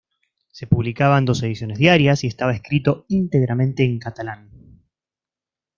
[0.51, 4.49] Se publicaban dos ediciones diarias y estaba escrito íntegramente en catalán.